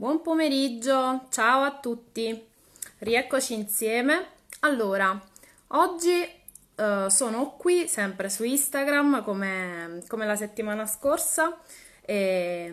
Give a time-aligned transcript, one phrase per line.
[0.00, 2.46] Buon pomeriggio, ciao a tutti,
[2.98, 4.26] rieccoci insieme.
[4.60, 5.20] Allora,
[5.70, 6.24] oggi
[6.76, 11.58] uh, sono qui sempre su Instagram come, come la settimana scorsa
[12.00, 12.72] e,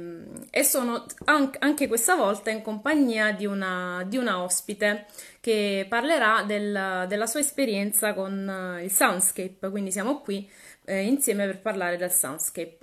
[0.51, 5.07] e sono anche, anche, questa volta in compagnia di una, di una ospite
[5.39, 10.47] che parlerà del, della sua esperienza con il Soundscape, quindi siamo qui
[10.83, 12.77] eh, insieme per parlare del Soundscape.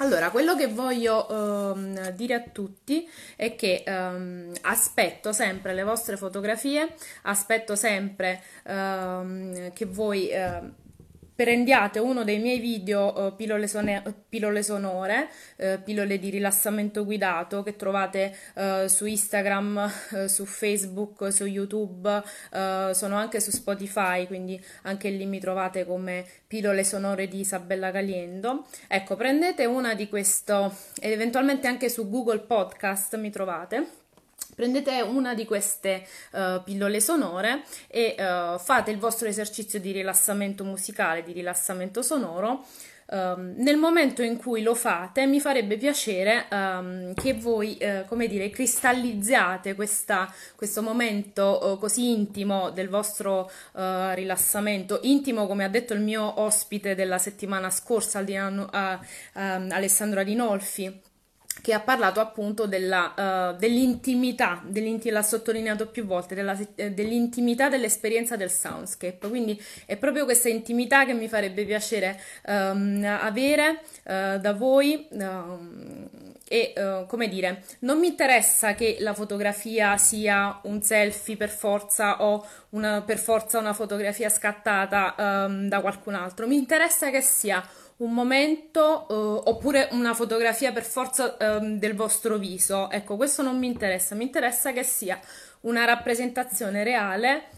[0.00, 6.16] Allora, quello che voglio um, dire a tutti è che um, aspetto sempre le vostre
[6.16, 10.72] fotografie, aspetto sempre um, che voi uh,
[11.38, 15.28] prendiate uno dei miei video uh, pillole, sone- pillole, sonore,
[15.58, 23.14] uh, pillole di rilassamento guidato che trovate uh, su Instagram, su Facebook, su YouTube, sono
[23.14, 28.66] anche su Spotify, quindi anche lì mi trovate come pillole sonore di Isabella Caliendo.
[28.88, 33.97] Ecco, prendete una di questo, eventualmente anche su Google Podcast mi trovate
[34.58, 40.64] prendete una di queste uh, pillole sonore e uh, fate il vostro esercizio di rilassamento
[40.64, 42.64] musicale, di rilassamento sonoro.
[43.10, 48.26] Um, nel momento in cui lo fate, mi farebbe piacere um, che voi, uh, come
[48.26, 55.68] dire, cristallizziate questa, questo momento uh, così intimo del vostro uh, rilassamento, intimo come ha
[55.68, 58.18] detto il mio ospite della settimana scorsa,
[59.32, 61.06] Alessandro Adinolfi
[61.60, 67.68] che ha parlato appunto della, uh, dell'intimità, dell'inti- l'ha sottolineato più volte, della, eh, dell'intimità
[67.68, 69.28] dell'esperienza del soundscape.
[69.28, 75.06] Quindi è proprio questa intimità che mi farebbe piacere um, avere uh, da voi.
[75.10, 76.08] Um,
[76.50, 82.24] e uh, come dire, non mi interessa che la fotografia sia un selfie per forza
[82.24, 87.62] o una, per forza una fotografia scattata um, da qualcun altro, mi interessa che sia
[87.98, 92.90] un momento uh, oppure una fotografia per forza uh, del vostro viso.
[92.90, 95.20] Ecco, questo non mi interessa, mi interessa che sia
[95.62, 97.48] una rappresentazione reale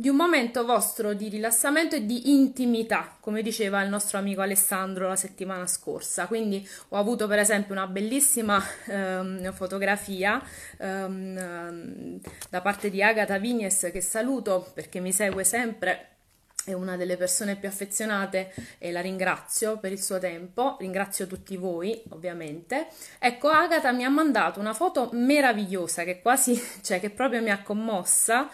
[0.00, 5.08] di un momento vostro di rilassamento e di intimità, come diceva il nostro amico Alessandro
[5.08, 6.26] la settimana scorsa.
[6.26, 10.42] Quindi ho avuto per esempio una bellissima um, fotografia
[10.78, 16.19] um, da parte di Agata Vignes che saluto perché mi segue sempre
[16.64, 21.56] è una delle persone più affezionate e la ringrazio per il suo tempo, ringrazio tutti
[21.56, 22.88] voi ovviamente.
[23.18, 27.62] Ecco, Agata mi ha mandato una foto meravigliosa che quasi, cioè che proprio mi ha
[27.62, 28.48] commossa.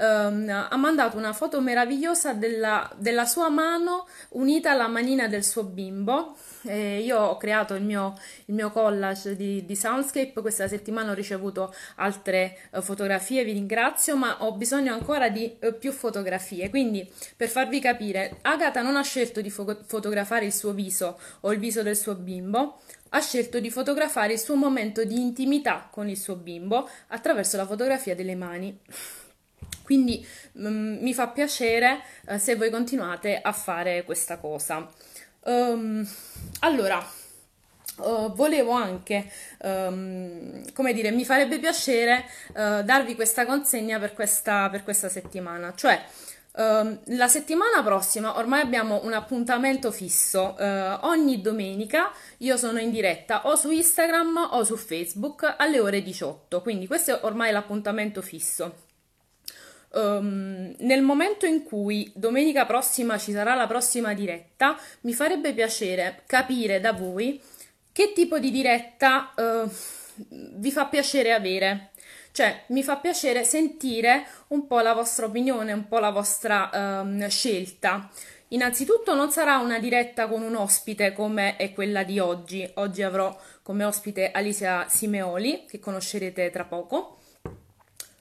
[0.00, 5.64] Um, ha mandato una foto meravigliosa della, della sua mano unita alla manina del suo
[5.64, 11.12] bimbo eh, io ho creato il mio, il mio collage di, di, Soundscape, questa settimana
[11.12, 16.68] ho ricevuto altre uh, fotografie, vi ringrazio, ma ho bisogno ancora di uh, più fotografie.
[16.70, 21.52] Quindi, per farvi capire, Agatha non ha scelto di fo- fotografare il suo viso o
[21.52, 22.80] il viso del suo bimbo,
[23.10, 27.66] ha scelto di fotografare il suo momento di intimità con il suo bimbo attraverso la
[27.66, 28.78] fotografia delle mani.
[29.82, 30.26] Quindi
[30.58, 34.86] mm, mi fa piacere uh, se voi continuate a fare questa cosa.
[35.44, 36.06] Um,
[36.60, 37.04] allora,
[37.98, 39.30] uh, volevo anche,
[39.62, 45.74] um, come dire, mi farebbe piacere uh, darvi questa consegna per questa, per questa settimana,
[45.74, 46.02] cioè
[46.58, 50.56] Uh, la settimana prossima ormai abbiamo un appuntamento fisso.
[50.58, 56.02] Uh, ogni domenica io sono in diretta o su Instagram o su Facebook alle ore
[56.02, 56.60] 18.
[56.60, 58.87] Quindi questo è ormai l'appuntamento fisso.
[59.90, 66.22] Um, nel momento in cui domenica prossima ci sarà la prossima diretta, mi farebbe piacere
[66.26, 67.40] capire da voi
[67.90, 69.70] che tipo di diretta uh,
[70.56, 71.90] vi fa piacere avere.
[72.32, 77.26] Cioè, mi fa piacere sentire un po' la vostra opinione, un po' la vostra um,
[77.28, 78.08] scelta.
[78.48, 82.70] Innanzitutto non sarà una diretta con un ospite come è quella di oggi.
[82.74, 87.17] Oggi avrò come ospite Alicia Simeoli, che conoscerete tra poco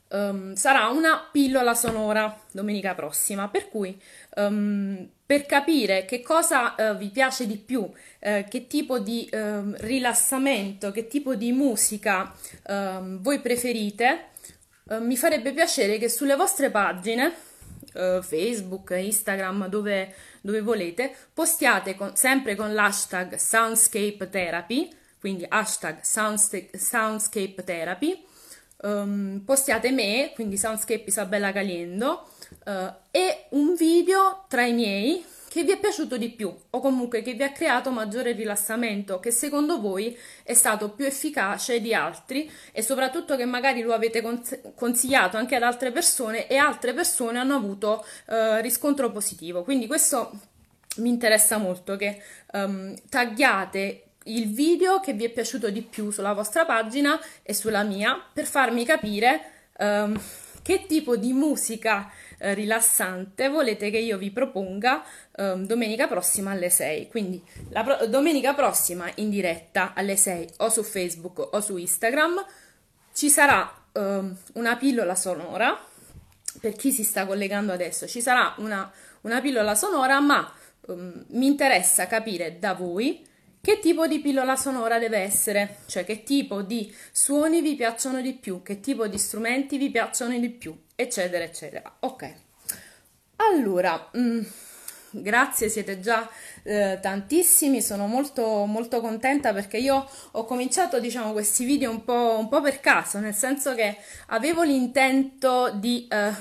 [0.09, 3.99] um, sarà una pillola sonora domenica prossima, per cui
[4.35, 7.93] um, per capire che cosa uh, vi piace di più, uh,
[8.47, 12.33] che tipo di uh, rilassamento, che tipo di musica
[13.19, 14.29] voi preferite,
[14.99, 17.33] mi farebbe piacere che sulle vostre pagine
[17.93, 24.89] Facebook, Instagram, dove, dove volete, postiate con, sempre con l'hashtag Soundscape Therapy,
[25.19, 28.23] quindi hashtag Soundscape Therapy,
[28.83, 32.27] um, postiate me, quindi Soundscape Isabella Caliendo,
[32.65, 37.21] uh, e un video tra i miei che vi è piaciuto di più o comunque
[37.21, 42.51] che vi ha creato maggiore rilassamento, che secondo voi è stato più efficace di altri
[42.71, 44.21] e soprattutto che magari lo avete
[44.75, 49.63] consigliato anche ad altre persone e altre persone hanno avuto uh, riscontro positivo.
[49.63, 50.31] Quindi questo
[50.97, 52.21] mi interessa molto che
[52.53, 57.83] um, tagghiate il video che vi è piaciuto di più sulla vostra pagina e sulla
[57.83, 59.41] mia per farmi capire
[59.79, 60.19] um,
[60.61, 65.01] che tipo di musica eh, rilassante volete che io vi proponga
[65.33, 67.07] eh, domenica prossima alle 6.
[67.07, 72.45] Quindi la pro- domenica prossima in diretta alle 6 o su Facebook o su Instagram
[73.13, 74.21] ci sarà eh,
[74.53, 75.79] una pillola sonora.
[76.59, 78.91] Per chi si sta collegando adesso, ci sarà una,
[79.21, 80.51] una pillola sonora, ma
[80.87, 83.25] um, mi interessa capire da voi
[83.61, 88.33] che tipo di pillola sonora deve essere, cioè che tipo di suoni vi piacciono di
[88.33, 91.97] più, che tipo di strumenti vi piacciono di più, eccetera, eccetera.
[91.99, 92.33] Ok.
[93.37, 94.41] Allora, mh, mm,
[95.09, 96.29] grazie, siete già
[96.63, 102.37] eh, tantissimi, sono molto, molto contenta perché io ho cominciato, diciamo, questi video un po',
[102.39, 106.31] un po per caso, nel senso che avevo l'intento di eh,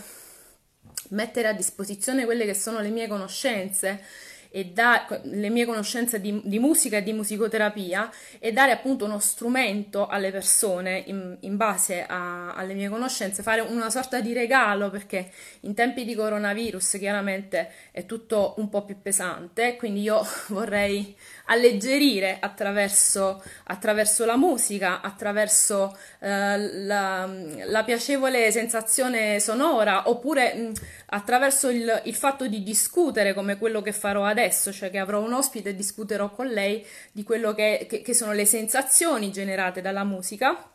[1.10, 4.02] mettere a disposizione quelle che sono le mie conoscenze
[4.50, 9.18] e da, le mie conoscenze di, di, musica e di musicoterapia e dare appunto uno
[9.18, 14.90] strumento alle persone in, in base a, alle mie conoscenze, fare una sorta di regalo
[14.90, 21.14] perché in tempi di coronavirus chiaramente è tutto un po' più pesante, quindi io vorrei
[21.46, 27.28] alleggerire attraverso, attraverso la musica, attraverso eh, la,
[27.66, 30.72] la, piacevole sensazione sonora oppure mh,
[31.06, 35.32] attraverso il, il fatto di discutere come quello che farò adesso, cioè che avrò un
[35.32, 40.04] ospite e discuterò con lei di quello che, che, che sono le sensazioni generate dalla
[40.04, 40.70] musica.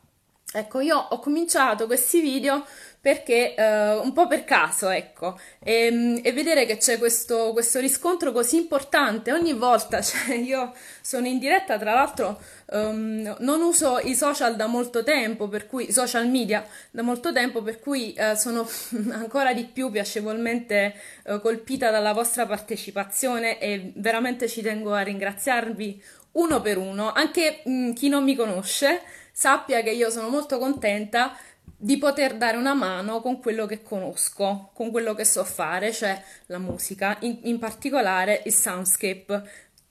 [0.54, 2.66] Ecco, io ho cominciato questi video
[3.00, 7.80] perché eh, un po' per caso, ecco, e, ehm, e vedere che c'è questo, questo,
[7.80, 9.32] riscontro così importante.
[9.32, 14.68] Ogni volta, cioè io sono in diretta, tra l'altro um, non uso i social da
[14.68, 18.68] molto tempo, per cui social media da molto tempo, per cui uh, sono
[19.12, 20.94] ancora di più piacevolmente
[21.28, 27.62] uh, colpita dalla vostra partecipazione e veramente ci tengo a ringraziarvi uno per uno, anche
[27.64, 29.02] mh, mm, chi non mi conosce
[29.32, 31.36] sappia che io sono molto contenta
[31.84, 36.22] di poter dare una mano con quello che conosco, con quello che so fare, cioè
[36.46, 39.50] la musica, in, in particolare il soundscape,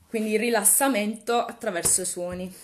[0.08, 2.54] quindi il rilassamento attraverso i suoni.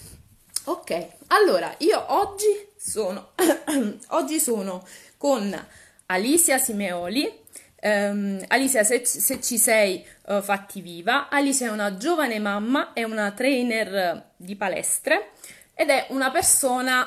[0.66, 3.30] Ok, allora io oggi sono,
[4.10, 4.86] oggi sono
[5.16, 5.66] con
[6.06, 7.44] Alicia Simeoli.
[7.82, 11.28] Um, Alicia, se, se, ci sei, uh, fatti viva.
[11.28, 15.32] Alicia è una giovane mamma, è una trainer di palestre
[15.78, 17.06] ed è una persona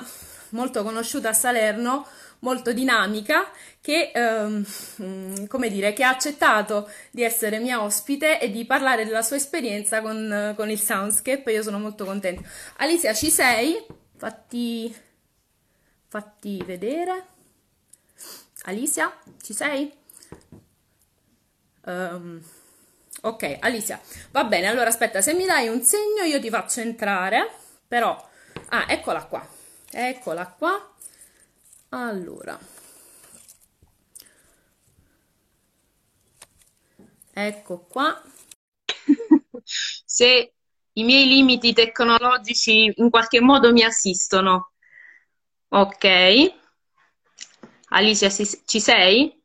[0.50, 2.06] molto conosciuta a Salerno,
[2.42, 3.50] molto dinamica,
[3.82, 9.24] che, ehm, come dire, che ha accettato di essere mia ospite e di parlare della
[9.24, 11.52] sua esperienza con, con il Soundscape.
[11.52, 12.48] Io sono molto contenta.
[12.78, 13.84] Alicia, ci sei?
[14.16, 14.96] Fatti,
[16.08, 17.26] fatti vedere.
[18.64, 19.92] Alicia, ci sei?
[21.86, 22.40] Um,
[23.22, 24.00] ok, Alicia,
[24.30, 24.68] va bene.
[24.68, 27.50] Allora aspetta, se mi dai un segno io ti faccio entrare,
[27.88, 28.28] però...
[28.72, 29.48] Ah, eccola qua.
[29.92, 30.94] Eccola qua.
[31.90, 32.60] Allora.
[37.34, 38.22] Ecco qua.
[40.06, 40.54] Se
[40.94, 44.74] i miei limiti tecnologici in qualche modo mi assistono.
[45.70, 46.54] Ok.
[47.90, 49.36] Alicia ci sei?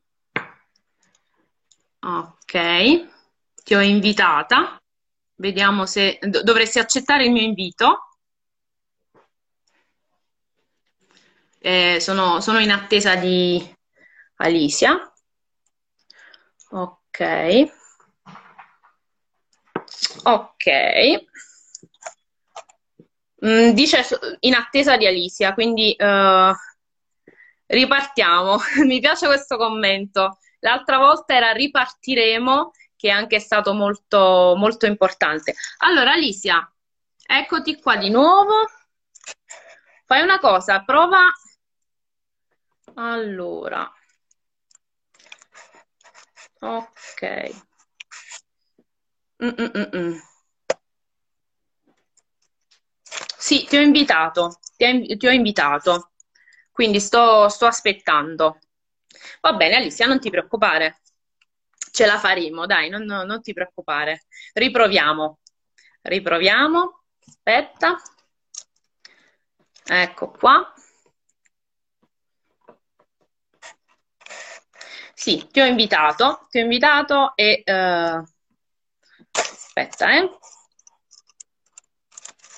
[2.00, 3.08] ok.
[3.64, 4.76] Ti ho invitata.
[5.36, 8.13] Vediamo se dovresti accettare il mio invito
[11.66, 13.74] Eh, sono, sono, in attesa di
[14.36, 15.10] Alicia.
[16.72, 17.72] Ok.
[20.24, 20.66] Ok.
[23.46, 24.04] Mm, dice
[24.40, 26.52] in attesa di Alicia, quindi uh,
[27.64, 28.58] ripartiamo.
[28.84, 30.40] Mi piace questo commento.
[30.58, 35.54] L'altra volta era ripartiremo, che è anche stato molto, molto importante.
[35.78, 36.70] Allora, Alicia,
[37.26, 38.68] eccoti qua di nuovo.
[40.04, 41.32] Fai una cosa, prova
[42.96, 43.92] allora,
[46.60, 47.20] ok.
[49.44, 50.10] Mm-mm-mm.
[53.38, 56.12] Sì, ti ho invitato, ti, ho, ti ho invitato,
[56.72, 58.58] quindi sto, sto aspettando.
[59.40, 61.00] Va bene, Alicia, non ti preoccupare,
[61.92, 64.24] ce la faremo, dai, non, non ti preoccupare.
[64.54, 65.38] Riproviamo,
[66.02, 67.96] riproviamo, aspetta,
[69.86, 70.73] ecco qua.
[75.24, 77.62] Sì, ti ho invitato, ti ho invitato e...
[77.64, 78.22] Uh...
[79.32, 80.28] Aspetta, eh.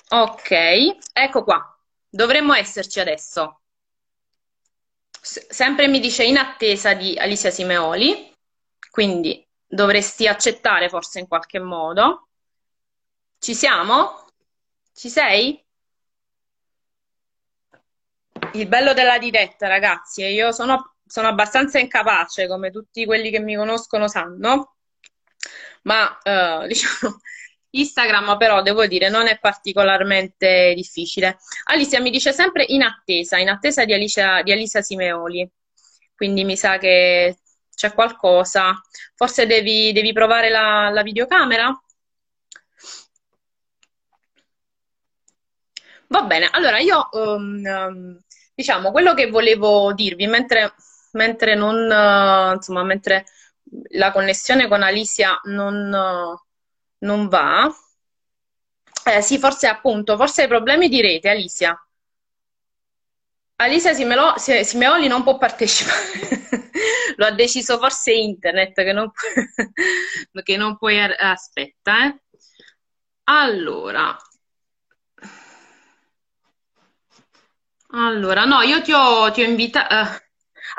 [0.09, 0.51] Ok,
[1.13, 1.79] ecco qua.
[2.09, 3.61] Dovremmo esserci adesso.
[5.21, 8.33] S- sempre mi dice in attesa di Alicia Simeoli,
[8.91, 12.27] quindi dovresti accettare forse in qualche modo.
[13.39, 14.25] Ci siamo?
[14.93, 15.65] Ci sei?
[18.53, 23.55] Il bello della diretta, ragazzi, io sono, sono abbastanza incapace, come tutti quelli che mi
[23.55, 24.75] conoscono sanno,
[25.83, 27.19] ma eh, diciamo,
[27.71, 31.37] Instagram però devo dire non è particolarmente difficile.
[31.65, 35.49] Alicia mi dice sempre in attesa, in attesa di Alicia, di Alicia Simeoli,
[36.15, 37.37] quindi mi sa che
[37.75, 38.73] c'è qualcosa.
[39.15, 41.79] Forse devi, devi provare la, la videocamera?
[46.09, 48.17] Va bene, allora io um,
[48.55, 50.73] diciamo quello che volevo dirvi mentre,
[51.17, 53.25] mentre non uh, insomma mentre
[53.91, 56.39] la connessione con Alicia non, uh,
[56.99, 57.69] non va.
[59.05, 61.79] Eh sì, forse appunto, forse hai problemi di rete, Alicia.
[63.59, 66.47] Alicia Simeoli non può partecipare,
[67.15, 69.09] lo ha deciso forse internet che non,
[70.43, 70.99] che non puoi...
[70.99, 72.21] Aspetta, eh.
[73.23, 74.15] Allora,
[77.91, 79.93] allora, no, io ti ho, ti ho invitato...
[79.95, 80.26] Uh,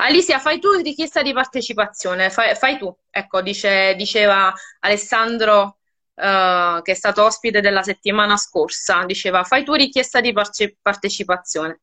[0.01, 2.95] Alicia, fai tu richiesta di partecipazione, fai, fai tu.
[3.09, 5.79] Ecco, dice, diceva Alessandro
[6.13, 11.81] uh, che è stato ospite della settimana scorsa, diceva fai tu richiesta di parce- partecipazione.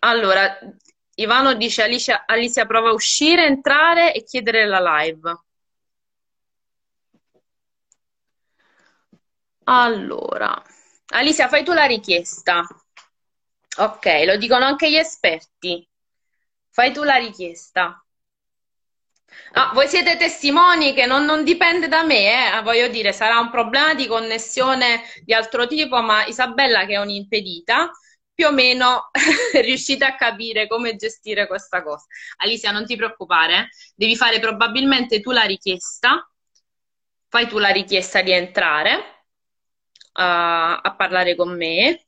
[0.00, 0.58] Allora,
[1.14, 5.36] Ivano dice Alicia, Alicia prova a uscire, entrare e chiedere la live.
[9.64, 10.60] Allora,
[11.14, 12.64] Alicia, fai tu la richiesta.
[13.78, 15.86] Ok, lo dicono anche gli esperti.
[16.72, 18.04] Fai tu la richiesta.
[19.52, 22.46] Ah, voi siete testimoni che non, non dipende da me, eh?
[22.56, 26.98] Ah, voglio dire, sarà un problema di connessione di altro tipo, ma Isabella, che è
[26.98, 27.90] un'impedita,
[28.34, 29.10] più o meno
[29.62, 32.06] riuscite a capire come gestire questa cosa.
[32.38, 36.26] Alicia, non ti preoccupare, devi fare probabilmente tu la richiesta,
[37.28, 39.00] fai tu la richiesta di entrare uh,
[40.14, 42.06] a parlare con me,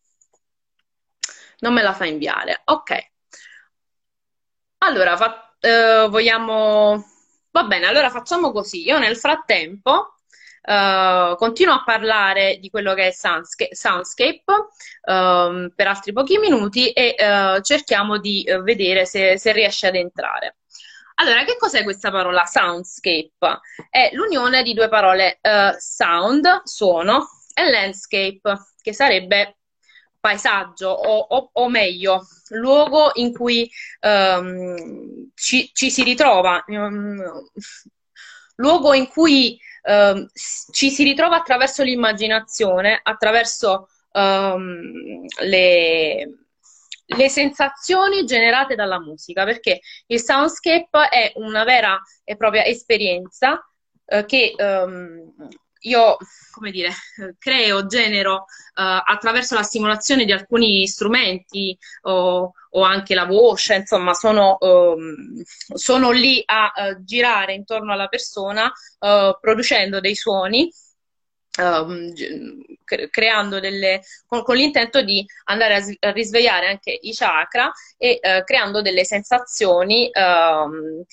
[1.61, 2.63] non me la fa inviare.
[2.65, 3.13] Ok.
[4.87, 7.05] Allora, fa, uh, vogliamo
[7.55, 8.83] Va bene, allora facciamo così.
[8.85, 10.15] Io nel frattempo
[10.63, 16.91] uh, continuo a parlare di quello che è Soundscape, soundscape uh, per altri pochi minuti
[16.91, 20.57] e uh, cerchiamo di eh, vedere se, se riesce ad entrare.
[21.15, 23.61] Allora, che cos'è questa parola soundscape?
[23.89, 25.39] È l'unione di due parole
[25.79, 28.41] sound, suono, e landscape,
[28.83, 29.59] che sarebbe
[30.25, 37.23] paesaggio o, o, o meglio, luogo in cui um, ci, ci, si ritrova, um,
[38.57, 40.27] luogo in cui um,
[40.73, 45.29] ci si ritrova attraverso l'immaginazione, attraverso le,
[47.05, 53.61] le sensazioni generate dalla musica, perché il soundscape è una vera e propria esperienza
[54.07, 55.35] eh, che um,
[55.85, 56.17] io,
[56.53, 56.93] come dire,
[57.39, 64.15] creo, genero uh, attraverso la stimolazione di alcuni strumenti o, o anche la voce, insomma,
[64.15, 65.43] sono, um,
[65.75, 70.71] sono lì a uh, girare intorno alla persona uh, producendo dei suoni.
[71.57, 72.13] Um,
[73.11, 78.83] creando delle con, con, l'intento di andare a, a, risvegliare anche i chakra e creando
[78.83, 81.05] delle sensazioni um,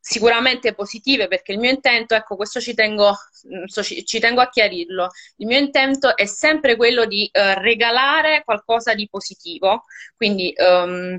[0.00, 3.14] sicuramente positive perché il mio intento, ecco questo ci tengo,
[3.46, 3.64] mm,
[4.04, 9.08] ci tengo a chiarirlo, il mio intento è sempre quello di uh, regalare qualcosa di
[9.08, 9.84] positivo,
[10.16, 11.18] quindi um,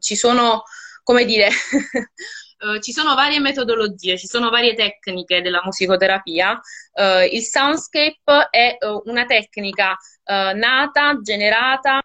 [0.00, 0.64] ci sono,
[1.04, 1.48] come dire,
[2.66, 6.60] uh, ci sono varie metodologie, ci sono varie tecniche della musicoterapia,
[6.94, 9.96] uh, il soundscape è una tecnica
[10.26, 12.00] nata, generata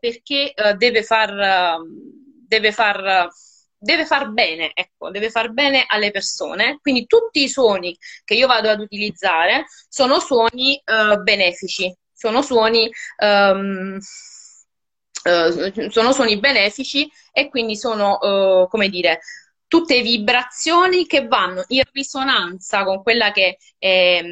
[0.00, 1.78] perché deve far,
[2.48, 3.30] deve far
[3.82, 6.78] deve far bene, ecco, deve far bene alle persone.
[6.80, 12.88] Quindi tutti i suoni che io vado ad utilizzare sono suoni uh, benefici, sono suoni,
[13.18, 13.98] um,
[15.24, 19.20] uh, sono suoni benefici e quindi sono, uh, come dire,
[19.66, 24.22] tutte vibrazioni che vanno in risonanza con quella che è,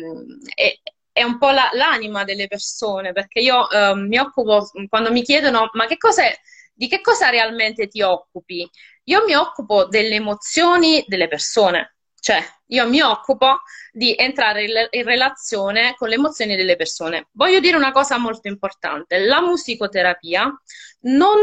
[0.55, 0.79] è,
[1.11, 3.67] è un po' la, l'anima delle persone, perché io
[3.97, 6.33] mi occupo, quando mi chiedono ma che cos'è,
[6.81, 8.67] di che cosa realmente ti occupi?
[9.05, 13.61] Io mi occupo delle emozioni delle persone, cioè io mi occupo
[13.93, 17.29] di entrare in relazione con le emozioni delle persone.
[17.33, 20.51] Voglio dire una cosa molto importante, la musicoterapia
[21.01, 21.37] non,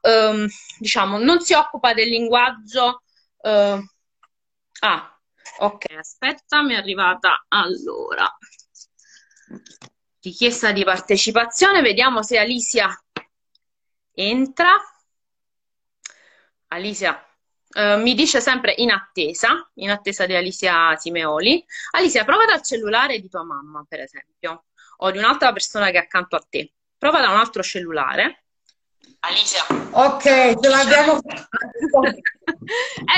[0.00, 3.02] ehm, diciamo, non si occupa del linguaggio...
[3.42, 3.84] Eh...
[4.80, 5.20] Ah,
[5.58, 8.34] ok, aspetta, mi è arrivata allora.
[10.22, 12.98] Richiesta di partecipazione, vediamo se Alicia
[14.12, 14.70] entra.
[16.68, 17.24] Alicia
[17.74, 21.64] uh, mi dice sempre in attesa, in attesa di Alicia Simeoli.
[21.92, 24.64] Alicia, prova dal cellulare di tua mamma, per esempio.
[25.02, 26.72] o di un'altra persona che è accanto a te.
[26.98, 28.44] Prova da un altro cellulare.
[29.20, 29.66] Alicia.
[29.90, 31.48] Ok, ce l'abbiamo fatta.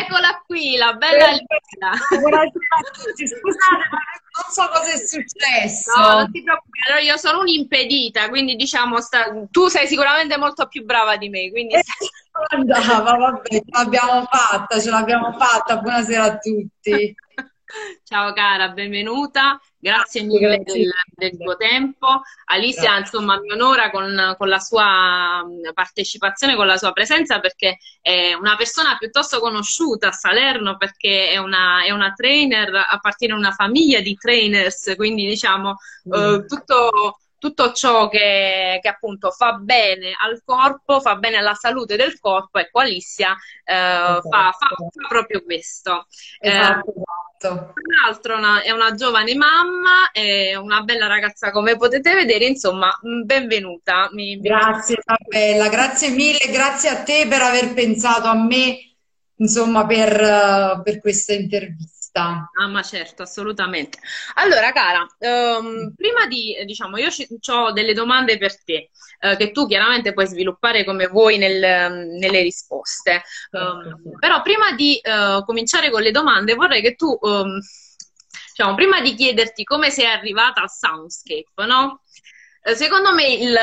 [0.01, 1.91] Eccola qui, la bella Alicia.
[2.09, 3.99] Buonasera a tutti, scusate, ma
[4.33, 5.93] non so cosa è successo.
[5.97, 9.33] No, non ti preoccupare, allora, io sono un'impedita, quindi diciamo, sta...
[9.51, 11.75] tu sei sicuramente molto più brava di me, quindi...
[12.49, 15.77] andava, vabbè, ce l'abbiamo fatta, ce l'abbiamo fatta.
[15.79, 17.15] Buonasera a tutti.
[18.05, 22.23] Ciao cara, benvenuta, grazie mille del, del, tuo tempo.
[22.47, 23.01] Alicia, grazie.
[23.01, 28.57] insomma, mi onora con, con, la sua partecipazione, con la sua presenza, perché è una
[28.57, 34.01] persona piuttosto conosciuta a Salerno, perché è una, è una trainer, appartiene a una famiglia
[34.01, 35.77] di trainers, quindi diciamo
[36.09, 36.13] mm.
[36.13, 41.97] eh, tutto tutto ciò che, che, appunto fa bene al corpo, fa bene alla salute
[41.97, 44.29] del corpo, ecco Alicia eh, esatto.
[44.29, 46.07] fa, fa, fa, proprio questo.
[46.39, 47.03] Esatto, eh,
[47.39, 47.73] esatto.
[47.75, 52.97] Tra l'altro una, è una giovane mamma, è una bella ragazza come potete vedere, insomma,
[53.05, 54.09] mm, benvenuta.
[54.13, 58.79] Mi, grazie Isabella, grazie mille, grazie a te per aver pensato a me,
[59.35, 62.51] insomma, per, per questa intervista vista.
[62.55, 63.99] Ah, ma certo, assolutamente.
[64.35, 67.09] Allora, cara, um, prima di, diciamo, io
[67.53, 68.91] ho delle domande per te,
[69.21, 71.59] uh, che tu chiaramente puoi sviluppare come vuoi nel,
[72.19, 73.23] nelle risposte.
[73.51, 77.59] Um, però prima di uh, cominciare con le domande, vorrei che tu, um,
[78.55, 82.03] diciamo, prima di chiederti come sei arrivata al soundscape, no?
[82.63, 83.59] Uh, secondo me il,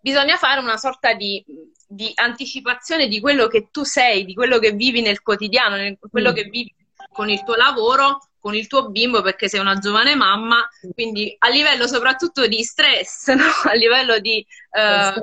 [0.00, 1.44] bisogna fare una sorta di
[1.90, 6.32] di anticipazione di quello che tu sei, di quello che vivi nel quotidiano, di quello
[6.32, 6.34] mm.
[6.34, 6.74] che vivi
[7.18, 11.48] con il tuo lavoro, con il tuo bimbo perché sei una giovane mamma, quindi a
[11.48, 13.42] livello soprattutto di stress, no?
[13.64, 14.46] a livello di...
[14.70, 15.20] Uh,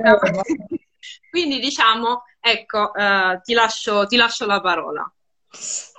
[1.30, 5.10] quindi diciamo, ecco, uh, ti, lascio, ti lascio la parola.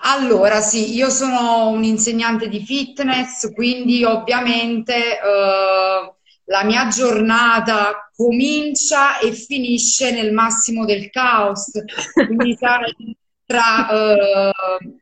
[0.03, 9.19] Allora, sì, io sono un insegnante di fitness, quindi ovviamente uh, la mia giornata comincia
[9.19, 11.71] e finisce nel massimo del caos.
[12.13, 14.51] Quindi sai, tra, eh,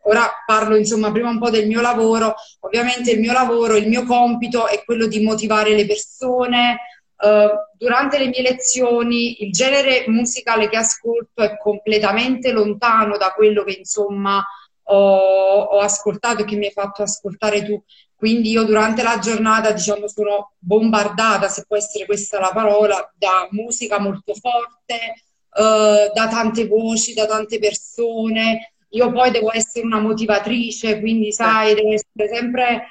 [0.02, 4.04] ora parlo insomma prima un po' del mio lavoro, ovviamente il mio lavoro, il mio
[4.04, 6.78] compito è quello di motivare le persone.
[7.16, 13.64] Eh, durante le mie lezioni il genere musicale che ascolto è completamente lontano da quello
[13.64, 14.44] che insomma
[14.84, 17.82] ho, ho ascoltato e che mi hai fatto ascoltare tu.
[18.14, 23.48] Quindi io durante la giornata, diciamo, sono bombardata, se può essere questa la parola, da
[23.50, 25.23] musica molto forte,
[25.56, 28.74] eh, da tante voci, da tante persone.
[28.90, 32.88] Io poi devo essere una motivatrice, quindi sai, devo essere sempre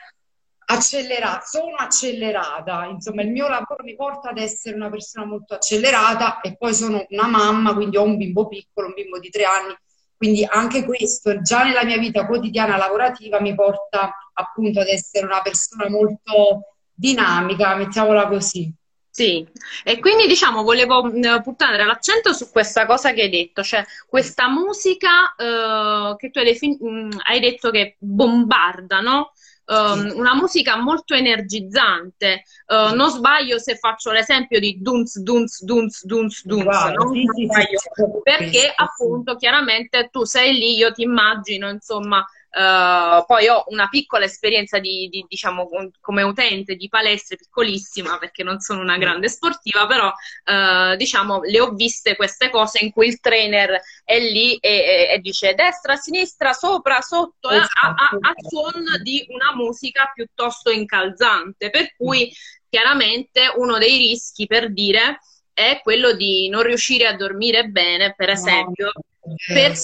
[0.65, 6.41] accelerata, sono accelerata, insomma il mio lavoro mi porta ad essere una persona molto accelerata
[6.41, 9.75] e poi sono una mamma, quindi ho un bimbo piccolo, un bimbo di tre anni,
[10.15, 15.41] quindi anche questo già nella mia vita quotidiana lavorativa mi porta appunto ad essere una
[15.41, 18.73] persona molto dinamica, mettiamola così.
[19.15, 19.47] Sì,
[19.83, 21.03] e quindi diciamo volevo
[21.43, 26.45] puntare l'accento su questa cosa che hai detto, cioè questa musica eh, che tu hai,
[26.45, 29.31] defin- hai, detto che bombarda, no?
[29.65, 32.41] Um, una musica molto energizzante.
[32.65, 37.13] Uh, non sbaglio se faccio l'esempio di Dunz, Dunz, Dunz, Dunz, Dunz, wow, no?
[37.13, 43.47] sì, sì, sì, perché appunto chiaramente tu sei lì, io ti immagino, insomma, Uh, poi
[43.47, 45.67] ho una piccola esperienza di, di, diciamo,
[45.99, 51.59] come utente di palestre piccolissima perché non sono una grande sportiva, però uh, diciamo le
[51.59, 55.95] ho viste queste cose in cui il trainer è lì e, e, e dice destra,
[55.95, 57.71] sinistra, sopra, sotto, esatto.
[57.79, 62.31] a, a, a suon di una musica piuttosto incalzante, per cui
[62.69, 65.17] chiaramente uno dei rischi per dire
[65.53, 69.35] è quello di non riuscire a dormire bene, per esempio, no.
[69.47, 69.75] per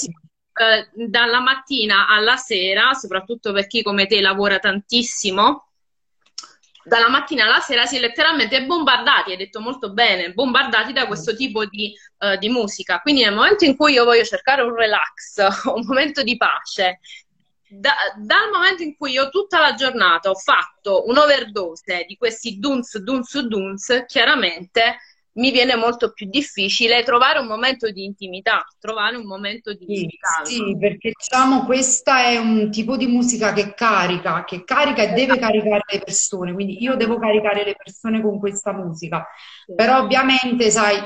[0.60, 5.69] eh, dalla mattina alla sera, soprattutto per chi come te lavora tantissimo,
[6.84, 11.34] dalla mattina alla sera si è letteralmente bombardati, hai detto molto bene, bombardati da questo
[11.34, 13.00] tipo di, uh, di musica.
[13.00, 15.38] Quindi nel momento in cui io voglio cercare un relax,
[15.74, 17.00] un momento di pace,
[17.69, 22.98] da, dal momento in cui io tutta la giornata ho fatto un'overdose di questi dunz,
[22.98, 24.98] dunz, dunz, chiaramente
[25.39, 30.10] mi viene molto più difficile trovare un momento di intimità, trovare un momento di, sì,
[30.43, 35.39] Sì, perché diciamo questa è un tipo di musica che carica, che carica e deve
[35.39, 39.25] caricare le persone, quindi io devo caricare le persone con questa musica.
[39.65, 39.73] Sì.
[39.75, 40.97] Però ovviamente, sai,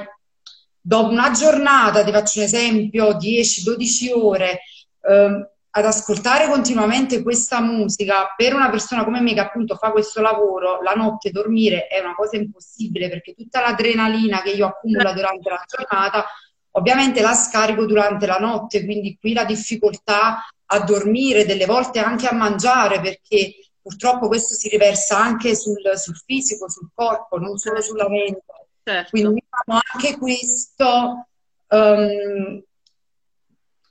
[0.82, 4.62] dopo una giornata, ti faccio un esempio, 10-12 ore,
[5.02, 10.22] eh, ad ascoltare continuamente questa musica per una persona come me che appunto fa questo
[10.22, 15.50] lavoro, la notte dormire è una cosa impossibile perché tutta l'adrenalina che io accumulo durante
[15.50, 16.26] la giornata
[16.76, 22.28] ovviamente la scarico durante la notte, quindi qui la difficoltà a dormire, delle volte anche
[22.28, 27.82] a mangiare perché purtroppo questo si riversa anche sul, sul fisico, sul corpo, non solo
[27.82, 28.44] sulla mente.
[28.84, 29.10] Certo.
[29.12, 31.28] Quindi diciamo, anche questo,
[31.70, 32.64] um,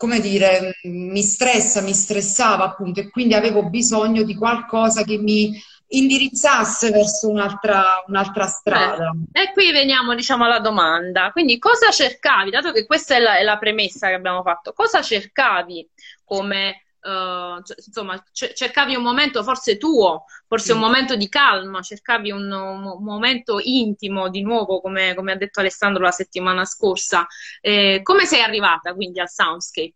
[0.03, 5.53] come dire, mi stressa, mi stressava appunto e quindi avevo bisogno di qualcosa che mi
[5.87, 9.13] indirizzasse verso un'altra, un'altra strada.
[9.33, 11.31] Eh, e qui veniamo diciamo alla domanda.
[11.31, 15.01] Quindi cosa cercavi, dato che questa è la, è la premessa che abbiamo fatto, cosa
[15.03, 15.89] cercavi
[16.25, 20.73] come Uh, insomma, cercavi un momento forse tuo, forse sì.
[20.73, 25.59] un momento di calma, cercavi un, un momento intimo di nuovo, come, come, ha detto
[25.59, 27.27] Alessandro la settimana scorsa.
[27.61, 29.95] Eh, come sei arrivata quindi al Soundscape?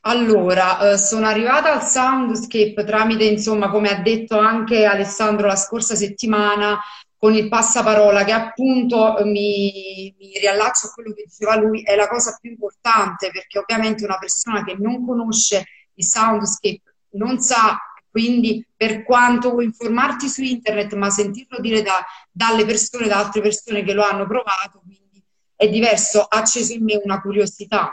[0.00, 5.94] Allora, eh, sono arrivata al Soundscape tramite, insomma, come ha detto anche Alessandro la scorsa
[5.94, 6.80] settimana,
[7.16, 11.94] con il passaparola, che appunto eh, mi, mi riallaccio a quello che diceva lui, è
[11.96, 15.64] la cosa più importante, perché ovviamente una persona che non conosce
[15.96, 17.78] il Soundscape non sa,
[18.10, 23.42] quindi per quanto vuoi informarti su internet, ma sentirlo dire da, dalle persone, da altre
[23.42, 25.22] persone che lo hanno provato, quindi
[25.54, 27.92] è diverso, ha acceso in me una curiosità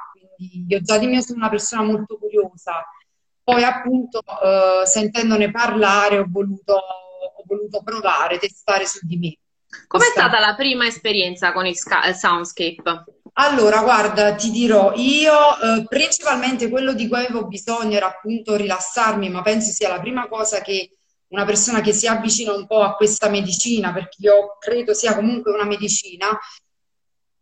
[0.68, 2.84] io già di mio sono una persona molto curiosa,
[3.44, 9.38] poi appunto eh, sentendone parlare ho voluto, ho voluto provare, testare su di me.
[9.88, 13.04] Com'è stata la prima esperienza con il Soundscape?
[13.36, 19.30] Allora, guarda, ti dirò, io eh, principalmente quello di cui avevo bisogno era appunto rilassarmi,
[19.30, 20.92] ma penso sia la prima cosa che
[21.30, 25.52] una persona che si avvicina un po' a questa medicina, perché io credo sia comunque
[25.52, 26.38] una medicina,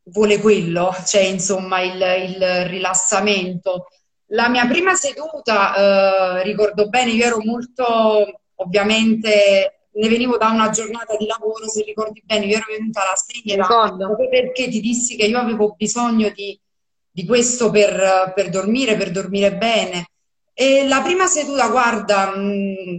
[0.04, 2.02] vuole quello, cioè insomma il,
[2.36, 3.88] il rilassamento.
[4.28, 10.70] La mia prima seduta, eh, ricordo bene, io ero molto, ovviamente, ne venivo da una
[10.70, 13.68] giornata di lavoro, se ricordi bene, io ero venuta la sera
[14.30, 16.58] perché ti dissi che io avevo bisogno di,
[17.10, 20.08] di questo per, per, dormire, per dormire bene.
[20.54, 22.98] E la prima seduta, guarda, mh, mm,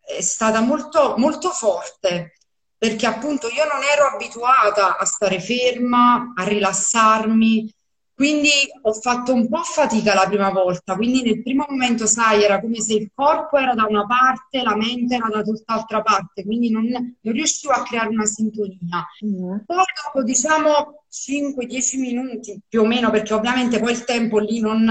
[0.00, 2.32] è stata molto, molto forte
[2.78, 7.74] perché appunto io non ero abituata a stare ferma, a rilassarmi,
[8.18, 8.50] quindi
[8.82, 12.80] ho fatto un po' fatica la prima volta, quindi nel primo momento, sai, era come
[12.80, 16.86] se il corpo era da una parte, la mente era da tutt'altra parte, quindi non,
[16.86, 19.06] non riuscivo a creare una sintonia.
[19.24, 19.58] Mm.
[19.64, 24.90] Poi dopo, diciamo, 5-10 minuti più o meno, perché ovviamente poi il tempo lì non,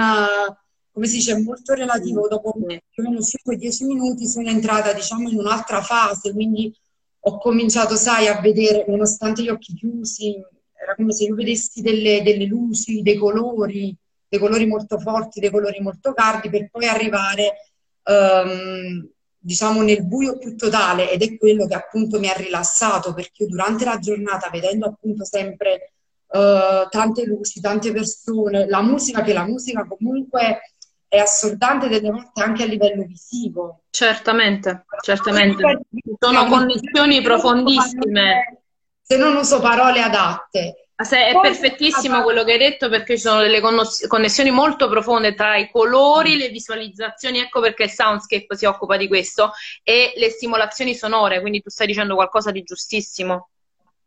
[0.94, 5.28] come si dice, è molto relativo, dopo più o meno 5-10 minuti sono entrata, diciamo,
[5.28, 6.74] in un'altra fase, quindi
[7.20, 10.42] ho cominciato, sai, a vedere, nonostante gli occhi chiusi,
[10.88, 13.94] era come se io vedessi delle, delle luci, dei colori,
[14.28, 17.72] dei colori molto forti, dei colori molto caldi, per poi arrivare,
[18.04, 19.06] um,
[19.38, 23.50] diciamo, nel buio più totale ed è quello che appunto mi ha rilassato, perché io
[23.50, 25.92] durante la giornata, vedendo appunto sempre
[26.28, 30.74] uh, tante luci, tante persone, la musica, che la musica comunque
[31.10, 33.84] è assordante delle volte anche a livello visivo.
[33.90, 35.82] Certamente, certamente.
[36.18, 38.62] Sono connessioni profondissime.
[39.10, 40.90] Se non uso parole adatte.
[41.28, 45.56] è Poi, perfettissimo quello che hai detto perché ci sono delle connessioni molto profonde tra
[45.56, 50.94] i colori, le visualizzazioni, ecco perché il Soundscape si occupa di questo, e le stimolazioni
[50.94, 53.48] sonore, quindi tu stai dicendo qualcosa di giustissimo.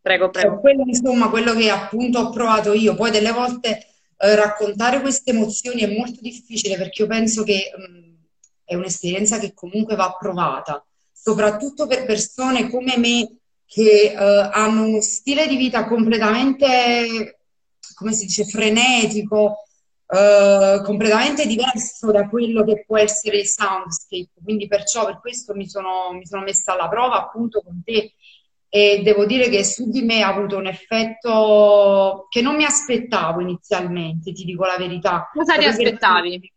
[0.03, 0.51] Prego, prego.
[0.51, 2.95] Cioè, quello, insomma, quello che appunto ho provato io.
[2.95, 3.87] Poi delle volte
[4.19, 8.15] eh, raccontare queste emozioni è molto difficile perché io penso che mh, mm,
[8.65, 13.40] è un'esperienza che comunque va provata, soprattutto per persone come me
[13.73, 17.39] che eh, hanno uno stile di vita completamente,
[17.95, 19.65] come si dice, frenetico,
[20.13, 24.31] Uh, completamente diverso da quello che può essere il soundscape.
[24.43, 28.15] Quindi perciò per questo mi sono, mi sono messa alla prova appunto con te
[28.69, 33.41] e devo dire che su di me ha avuto un effetto che non mi aspettavo
[33.41, 35.31] inizialmente, ti dico la verità.
[35.33, 36.53] Cosa ti aspettavi?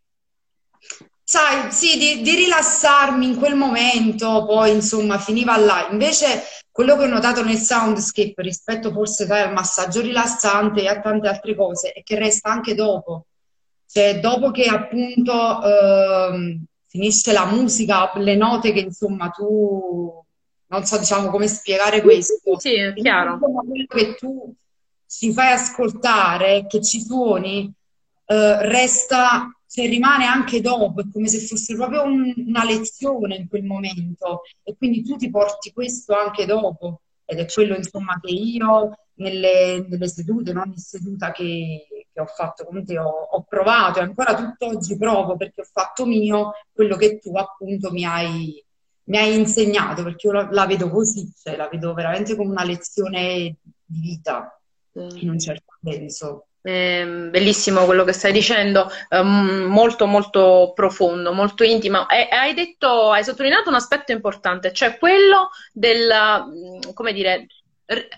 [1.34, 5.88] Sai, sì, di, di, rilassarmi in quel momento, poi insomma finiva là.
[5.90, 11.02] Invece quello che ho notato nel soundscape rispetto forse sai, al massaggio rilassante e a
[11.02, 13.26] tante altre cose è che resta anche dopo.
[13.88, 20.24] Cioè, dopo che appunto eh, finisce la musica, le note che insomma tu
[20.68, 22.60] non so diciamo come spiegare questo.
[22.60, 23.40] Sì, è chiaro.
[23.40, 24.54] Quello che tu
[25.08, 27.74] ci fai ascoltare, che ci suoni,
[28.26, 33.48] eh, resta, cioè rimane anche dopo, è come se fosse proprio un, una lezione in
[33.48, 34.42] quel momento.
[34.62, 37.02] E quindi tu ti porti questo anche dopo.
[37.26, 42.28] Ed è quello insomma che io nelle, nelle sedute, in ogni seduta che, che ho
[42.28, 46.96] fatto con te ho, ho provato e ancora tutt'oggi provo perché ho fatto mio quello
[46.96, 48.64] che tu appunto mi hai
[49.06, 52.64] mi hai insegnato, perché io la, la, vedo così, cioè la vedo veramente come una
[52.64, 54.58] lezione di vita,
[54.94, 56.46] in un certo senso.
[56.66, 62.08] Eh, bellissimo quello che stai dicendo, eh, molto molto profondo, molto intimo.
[62.08, 66.10] E, hai detto, hai sottolineato un aspetto importante, cioè quello del,
[66.48, 67.48] mm, come dire,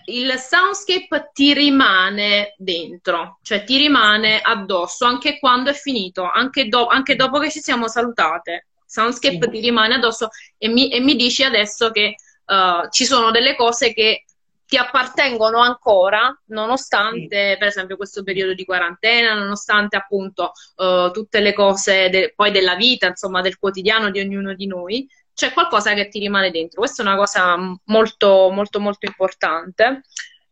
[0.04, 6.86] il soundscape ti rimane dentro, cioè ti rimane addosso anche quando è finito, anche, do-
[6.86, 8.68] anche dopo che ci siamo salutate.
[8.86, 9.50] Soundscape sì.
[9.50, 12.14] ti rimane addosso e mi, e mi dici adesso che
[12.46, 14.25] uh, ci sono delle cose che
[14.66, 17.58] ti appartengono ancora, nonostante sì.
[17.58, 22.74] per esempio questo periodo di quarantena, nonostante appunto uh, tutte le cose de- poi della
[22.74, 26.80] vita, insomma, del quotidiano di ognuno di noi, c'è qualcosa che ti rimane dentro.
[26.80, 30.02] Questa è una cosa molto, molto, molto importante.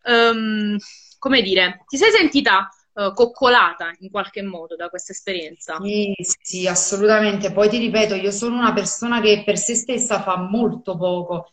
[0.05, 0.77] Um,
[1.18, 5.79] come dire, ti sei sentita uh, coccolata in qualche modo da questa esperienza?
[5.81, 7.50] Sì, sì, assolutamente.
[7.50, 11.50] Poi ti ripeto, io sono una persona che per se stessa fa molto poco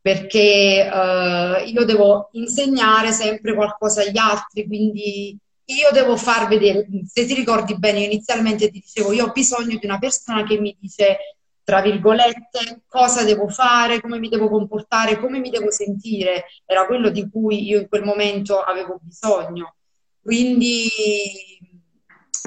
[0.00, 5.36] perché uh, io devo insegnare sempre qualcosa agli altri, quindi
[5.66, 9.86] io devo far vedere, se ti ricordi bene, inizialmente ti dicevo, io ho bisogno di
[9.86, 11.16] una persona che mi dice,
[11.62, 17.10] tra virgolette, cosa devo fare, come mi devo comportare, come mi devo sentire, era quello
[17.10, 19.76] di cui io in quel momento avevo bisogno.
[20.20, 20.88] Quindi,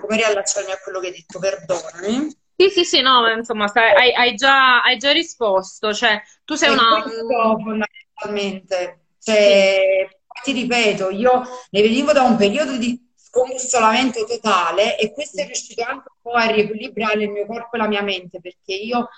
[0.01, 2.41] come riallacciarmi a quello che hai detto, perdonami.
[2.55, 6.69] Sì, sì, sì, no, insomma, stai, hai, hai, già, hai, già, risposto, cioè tu sei
[6.69, 7.01] e una...
[7.01, 10.41] fondamentalmente, cioè, sì.
[10.43, 15.81] ti ripeto, io ne venivo da un periodo di scombussolamento totale e questo è riuscito
[15.81, 19.09] anche un po' a riequilibrare il mio corpo e la mia mente, perché io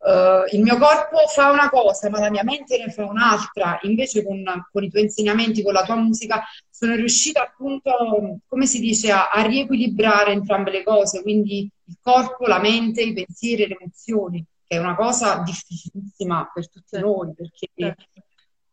[0.00, 3.78] Uh, il mio corpo fa una cosa, ma la mia mente ne fa un'altra.
[3.82, 8.78] Invece, con, con, i tuoi insegnamenti, con la tua musica, sono riuscita appunto, come si
[8.78, 13.76] dice, a, a, riequilibrare entrambe le cose, quindi il corpo, la mente, i pensieri, le
[13.80, 17.96] emozioni, che è una cosa difficilissima per tutti noi, perché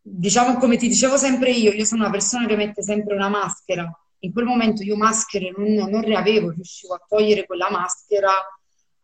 [0.07, 3.89] diciamo come ti dicevo sempre io, io sono una persona che mette sempre una maschera.
[4.19, 8.31] In quel momento io maschere non, non ne avevo, riuscivo a togliere quella maschera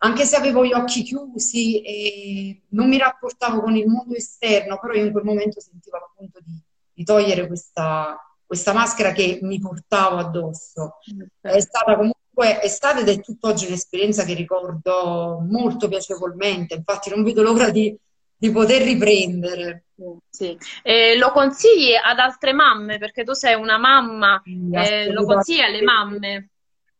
[0.04, 4.94] anche se avevo gli occhi chiusi e non mi rapportavo con il mondo esterno, però
[4.94, 6.60] io in quel momento sentivo appunto di,
[6.94, 10.98] di togliere questa, questa, maschera che mi portavo addosso.
[11.40, 17.24] È stata comunque, è stata ed è tutt'oggi un'esperienza che ricordo molto piacevolmente, infatti non
[17.24, 17.96] vedo l'ora di,
[18.36, 19.86] di poter riprendere.
[20.32, 20.58] Sì.
[20.82, 25.84] Eh, lo consigli ad altre mamme perché tu sei una mamma, eh, lo consigli alle
[25.84, 26.50] mamme?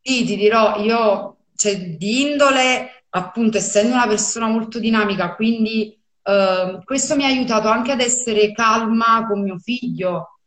[0.00, 6.80] Sì, ti dirò, io cioè, di indole, appunto, essendo una persona molto dinamica, quindi eh,
[6.82, 10.40] questo mi ha aiutato anche ad essere calma con mio figlio,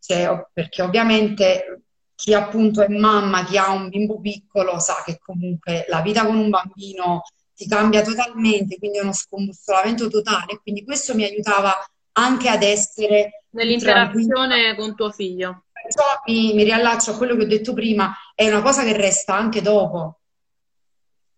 [0.00, 1.82] cioè, perché ovviamente
[2.14, 6.38] chi appunto è mamma, chi ha un bimbo piccolo, sa che comunque la vita con
[6.38, 7.20] un bambino
[7.54, 11.70] ti cambia totalmente, quindi è uno scombussolamento totale, quindi questo mi aiutava
[12.12, 15.64] anche ad essere nell'interazione con tuo figlio.
[15.70, 19.34] Perciò mi, mi riallaccio a quello che ho detto prima, è una cosa che resta
[19.34, 20.16] anche dopo.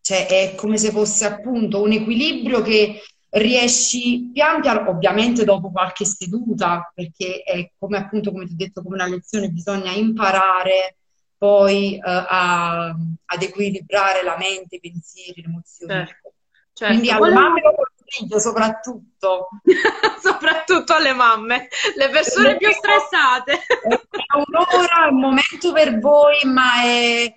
[0.05, 6.05] Cioè è come se fosse appunto un equilibrio che riesci pian piano, ovviamente dopo qualche
[6.05, 10.97] seduta, perché è come appunto, come ti ho detto, come una lezione, bisogna imparare
[11.39, 15.93] poi uh, a, ad equilibrare la mente, i pensieri, le emozioni.
[15.95, 16.33] Certo.
[16.75, 16.93] Certo.
[16.93, 17.41] Quindi alle Volevo...
[17.41, 19.49] mamme lo consiglio soprattutto.
[20.21, 23.53] soprattutto alle mamme, le persone più stressate.
[23.53, 27.35] È un'ora, un momento per voi, ma è...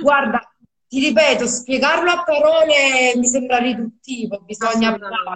[0.00, 0.40] Guarda,
[0.88, 5.34] ti ripeto, spiegarlo a parole mi sembra riduttivo, bisogna provarlo.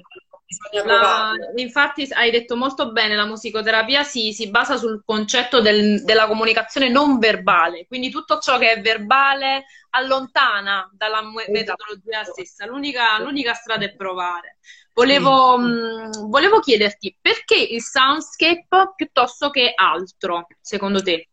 [0.84, 6.26] La, infatti hai detto molto bene, la musicoterapia si, si basa sul concetto del, della
[6.26, 11.50] comunicazione non verbale, quindi tutto ciò che è verbale allontana dalla esatto.
[11.52, 14.58] metodologia stessa, l'unica, l'unica, strada è provare.
[14.92, 15.64] Volevo, sì.
[15.64, 21.28] mh, volevo chiederti perché il soundscape piuttosto che altro, secondo te?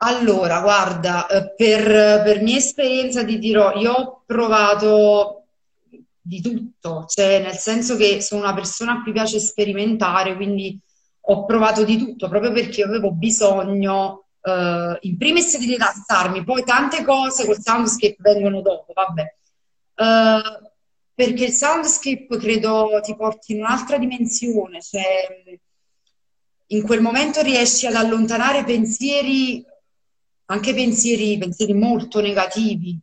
[0.00, 5.46] Allora, guarda, eh, per, per mia esperienza ti dirò, io ho provato
[6.20, 10.78] di tutto, cioè nel senso che sono una persona a cui piace sperimentare, quindi
[11.20, 17.02] ho provato di tutto proprio perché avevo bisogno, uh, in primis di rilassarmi, poi tante
[17.02, 19.34] cose col soundscape vengono dopo, vabbè.
[19.96, 20.66] Uh,
[21.12, 25.26] perché il soundscape credo ti porti in un'altra dimensione, cioè
[26.66, 29.64] in quel momento riesci ad allontanare pensieri
[30.50, 32.98] anche pensieri, pensieri molto negativi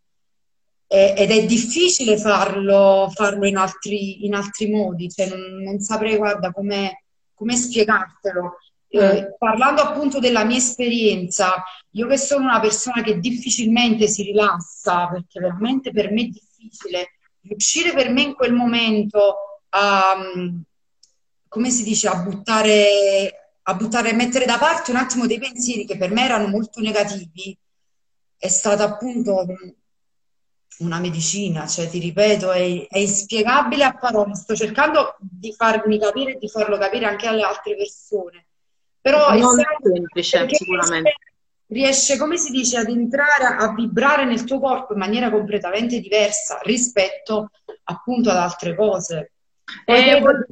[0.87, 6.17] eh, ed è difficile farlo, farlo in, altri, in, altri, modi, cioè non, non saprei,
[6.17, 7.03] guarda, come,
[7.33, 8.57] come spiegartelo.
[8.87, 9.25] Eh, mm.
[9.37, 15.39] parlando appunto della mia esperienza, io che sono una persona che difficilmente si rilassa, perché
[15.39, 19.35] veramente per me è difficile, riuscire per me in quel momento
[19.69, 20.15] a,
[21.47, 25.85] come si dice, a buttare a buttare, a mettere da parte un attimo dei pensieri
[25.85, 27.57] che per me erano molto negativi,
[28.37, 29.45] è stata appunto
[30.79, 34.35] una medicina, cioè ti ripeto, è, è inspiegabile a parole.
[34.35, 38.47] Sto cercando di farmi capire e di farlo capire anche alle altre persone.
[39.01, 41.15] Però non è semplice, sicuramente.
[41.67, 45.99] Riesce, riesce, come si dice, ad entrare, a vibrare nel tuo corpo in maniera completamente
[45.99, 47.49] diversa rispetto
[47.83, 49.31] appunto ad altre cose.
[49.85, 50.45] Eh, credo,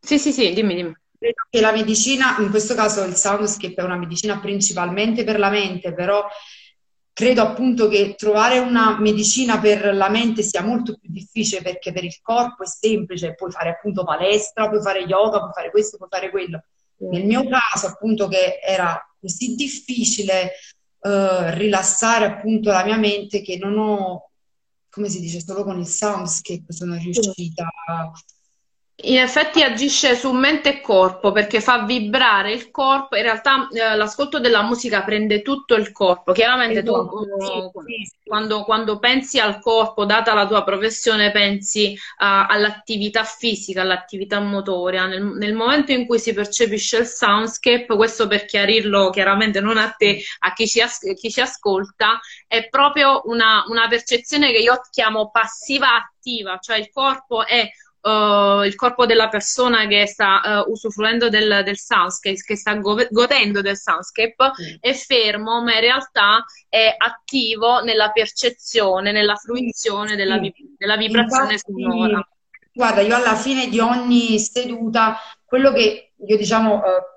[0.00, 0.96] sì, sì, sì, dimmi, dimmi.
[1.22, 5.50] Credo che la medicina, in questo caso il soundscape è una medicina principalmente per la
[5.50, 6.26] mente, però
[7.12, 12.02] credo appunto che trovare una medicina per la mente sia molto più difficile perché per
[12.02, 16.08] il corpo è semplice, puoi fare appunto palestra, puoi fare yoga, puoi fare questo, puoi
[16.10, 16.64] fare quello.
[16.96, 20.54] Nel mio caso appunto che era così difficile
[21.02, 24.30] uh, rilassare appunto la mia mente che non ho,
[24.90, 28.10] come si dice, solo con il soundscape sono riuscita a
[29.02, 33.16] in effetti agisce su mente e corpo perché fa vibrare il corpo.
[33.16, 36.32] In realtà eh, l'ascolto della musica prende tutto il corpo.
[36.32, 37.70] Chiaramente tu uh,
[38.24, 45.06] quando, quando, pensi al corpo, data la tua professione, pensi uh, all'attività fisica, all'attività motoria.
[45.06, 49.90] Nel, nel, momento in cui si percepisce il soundscape, questo per chiarirlo chiaramente non a
[49.90, 54.80] te, a chi ci, as- chi ci ascolta, è proprio una, una percezione che io
[54.90, 57.68] chiamo passiva attiva, cioè il corpo è
[58.02, 63.06] uh, il corpo della persona che sta uh, usufruendo del, del soundscape, che sta go-
[63.10, 64.76] godendo del soundscape, mm.
[64.80, 71.52] è fermo, ma in realtà è attivo nella percezione, nella fruizione della, vi- della vibrazione
[71.52, 72.28] Infatti, sonora.
[72.74, 76.76] Guarda, io alla fine di ogni seduta, quello che io diciamo...
[76.76, 77.10] Uh,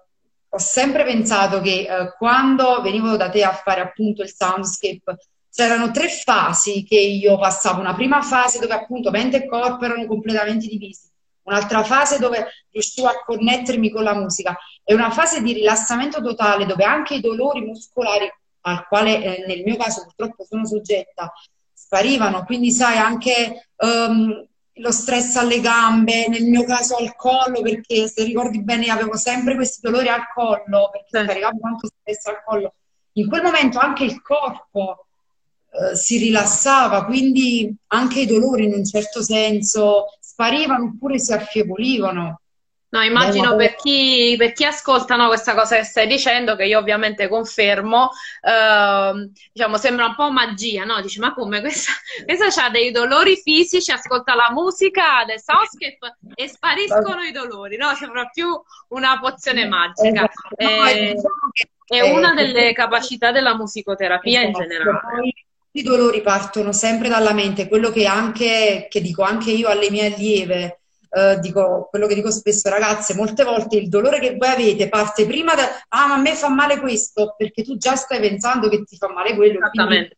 [0.56, 1.86] ho sempre pensato che
[2.18, 5.18] quando venivo da te a fare appunto il soundscape,
[5.56, 7.80] c'erano tre fasi che io passavo.
[7.80, 11.10] Una prima fase dove appunto mente e corpo erano completamente divisi,
[11.44, 16.66] un'altra fase dove riuscivo a connettermi con la musica e una fase di rilassamento totale
[16.66, 18.30] dove anche i dolori muscolari,
[18.62, 21.32] al quale eh, nel mio caso purtroppo sono soggetta,
[21.72, 22.44] sparivano.
[22.44, 28.26] Quindi sai anche um, lo stress alle gambe, nel mio caso al collo, perché se
[28.26, 32.74] ricordi bene avevo sempre questi dolori al collo, perché scaricavo tanto stress al collo.
[33.14, 35.05] In quel momento anche il corpo
[35.78, 42.40] eh, si rilassava, quindi anche i dolori in un certo senso sparivano oppure si affievolivano.
[42.88, 46.80] No, immagino per chi, per chi ascolta no, questa cosa che stai dicendo, che io
[46.80, 51.02] ovviamente confermo, eh, diciamo, sembra un po' magia, no?
[51.02, 51.92] Dici, ma come questa,
[52.24, 57.94] questa ha dei dolori fisici, ascolta la musica del soundscape e spariscono i dolori, no?
[57.96, 58.48] Sembra più
[58.90, 60.30] una pozione magica.
[60.56, 60.56] Esatto.
[60.56, 61.52] Eh, diciamo
[61.88, 64.64] è una delle capacità della musicoterapia esatto.
[64.64, 65.45] in generale
[65.76, 70.14] i dolori partono sempre dalla mente, quello che anche, che dico anche io alle mie
[70.14, 74.88] allieve, eh, dico, quello che dico spesso, ragazze, molte volte il dolore che voi avete
[74.88, 78.70] parte prima da, ah, ma a me fa male questo, perché tu già stai pensando
[78.70, 79.58] che ti fa male quello.
[79.58, 80.18] Esattamente.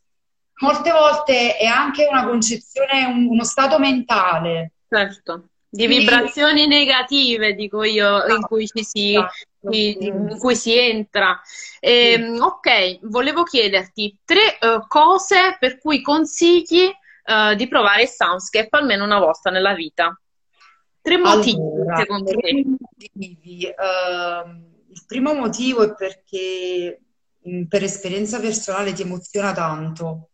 [0.60, 4.74] Molte volte è anche una concezione, un, uno stato mentale.
[4.88, 9.32] Certo, di vibrazioni negative, dico io, in cui ci si, esatto
[9.70, 11.40] in cui si entra.
[11.80, 16.86] Eh, ok, volevo chiederti tre uh, cose per cui consigli
[17.26, 20.20] uh, di provare il Soundscape almeno una volta nella vita.
[21.02, 22.64] Tre motivi, allora, secondo te?
[22.66, 23.66] Motivi.
[23.66, 27.02] Uh, il primo motivo è perché
[27.42, 30.30] mh, per esperienza personale ti emoziona tanto.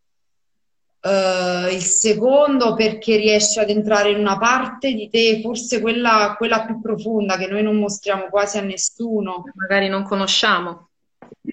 [1.06, 6.64] Uh, il secondo perché riesce ad entrare in una parte di te, forse quella, quella,
[6.64, 9.44] più profonda che noi non mostriamo quasi a nessuno.
[9.54, 10.92] Magari non conosciamo.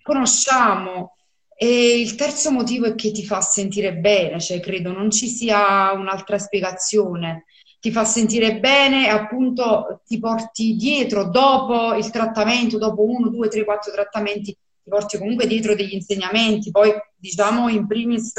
[0.02, 1.16] Conosciamo.
[1.56, 5.90] E il terzo motivo è che ti fa sentire bene, cioè credo non ci sia
[5.92, 7.46] un'altra spiegazione.
[7.80, 13.48] Ti fa sentire bene e appunto ti porti dietro dopo il trattamento, dopo uno, due,
[13.48, 16.70] tre, quattro trattamenti, ti porti comunque dietro degli insegnamenti.
[16.70, 18.32] Poi diciamo in primis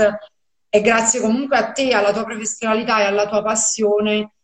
[0.73, 4.35] e grazie comunque a te, alla tua professionalità e alla tua passione,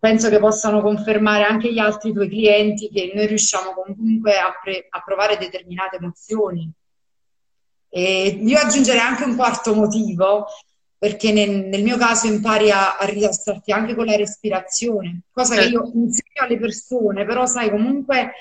[0.00, 4.88] penso che possano confermare anche gli altri tuoi clienti che noi riusciamo comunque a, pre-
[4.90, 6.68] a provare determinate emozioni.
[7.88, 10.46] E io aggiungerei anche un quarto motivo,
[10.98, 15.66] perché nel, nel mio caso impari a, a, rilassarti anche con la respirazione, cosa che
[15.66, 18.32] io insegno alle persone, però sai comunque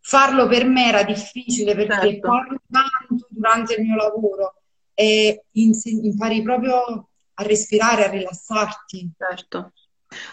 [0.00, 2.28] farlo per me era difficile perché certo.
[2.28, 4.57] parlo tanto durante il mio lavoro
[5.00, 9.12] e impari proprio a respirare, a rilassarti.
[9.16, 9.72] Certo.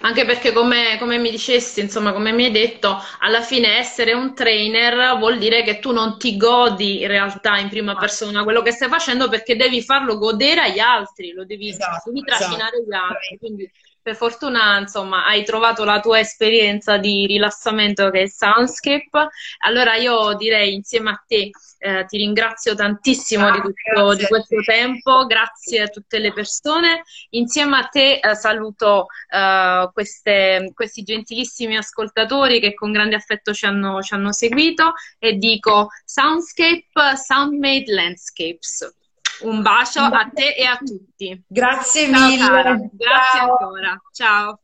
[0.01, 4.33] Anche perché come, come, mi dicesti, insomma, come mi hai detto, alla fine essere un
[4.33, 8.71] trainer vuol dire che tu non ti godi in realtà in prima persona quello che
[8.71, 12.89] stai facendo perché devi farlo godere agli altri, lo devi, esatto, devi trascinare esatto.
[12.89, 13.37] gli altri.
[13.37, 13.71] Quindi
[14.05, 19.29] per fortuna, insomma, hai trovato la tua esperienza di rilassamento che è Soundscape.
[19.65, 21.49] Allora io direi insieme a te
[21.79, 27.01] eh, ti ringrazio tantissimo ah, di, tutto, di questo tempo, grazie a tutte le persone.
[27.31, 33.65] Insieme a te eh, saluto eh, queste, questi gentilissimi ascoltatori che con grande affetto ci
[33.65, 36.85] hanno, ci hanno seguito e dico Soundscape,
[37.15, 39.04] Soundmade Landscapes.
[39.41, 41.43] Un bacio a te e a tutti.
[41.47, 42.37] Grazie mille.
[42.37, 44.01] Ciao, Grazie ancora.
[44.11, 44.59] Ciao.